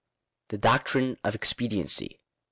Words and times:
THE 0.47 0.57
DOCTRINE 0.57 1.17
OF 1.23 1.35
EXPEDIENCY. 1.35 2.19